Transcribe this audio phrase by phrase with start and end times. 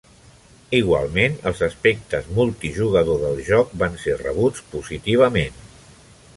[0.77, 5.65] Igualment, els aspectes multijugador del joc van ser rebuts positivament.